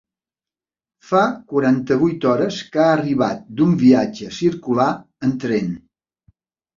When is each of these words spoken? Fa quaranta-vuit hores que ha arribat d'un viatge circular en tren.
Fa 1.09 1.19
quaranta-vuit 1.51 2.23
hores 2.29 2.57
que 2.75 2.81
ha 2.85 2.87
arribat 2.93 3.43
d'un 3.59 3.75
viatge 3.83 4.31
circular 4.39 4.89
en 5.29 5.35
tren. 5.45 5.69